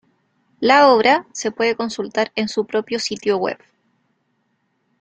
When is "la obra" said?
0.59-1.27